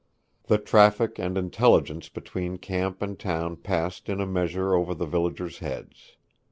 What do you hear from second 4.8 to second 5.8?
the villagers'